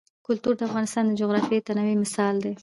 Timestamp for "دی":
2.43-2.53